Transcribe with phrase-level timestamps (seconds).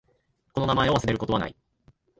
[0.53, 1.55] この名前を忘れることはない。